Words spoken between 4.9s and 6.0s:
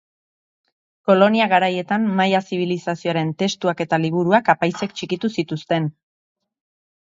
txikitu zituzten.